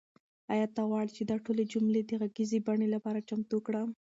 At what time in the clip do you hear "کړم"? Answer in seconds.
3.67-3.89